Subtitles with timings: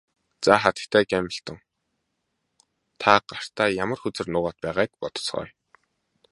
[0.45, 1.57] За хатагтай Гамильтон
[3.01, 5.51] та гартаа ямар хөзөр нуугаад байгааг бодоцгооё.